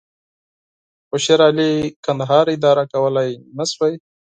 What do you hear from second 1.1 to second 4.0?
شېرعلي کندهار اداره کولای نه شوای.